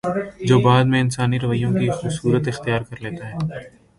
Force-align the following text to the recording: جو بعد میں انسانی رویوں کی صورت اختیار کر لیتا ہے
جو 0.45 0.57
بعد 0.59 0.83
میں 0.83 0.99
انسانی 1.01 1.39
رویوں 1.39 1.71
کی 1.73 2.09
صورت 2.11 2.47
اختیار 2.47 2.81
کر 2.81 3.01
لیتا 3.01 3.29
ہے 3.29 3.37